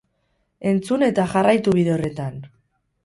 Entzun 0.71 1.05
eta 1.09 1.25
jarraitu 1.35 1.77
bide 1.79 1.93
horretan! 1.97 2.45